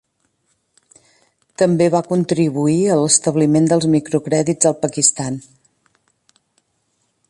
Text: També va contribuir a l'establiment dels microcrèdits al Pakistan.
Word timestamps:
També 1.61 1.89
va 1.97 2.01
contribuir 2.07 2.79
a 2.87 2.97
l'establiment 3.03 3.69
dels 3.73 3.89
microcrèdits 3.97 4.71
al 4.71 4.77
Pakistan. 4.87 5.41